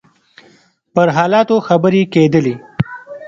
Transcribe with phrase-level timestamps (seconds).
[0.93, 2.55] پر حالاتو خبرې کېدلې.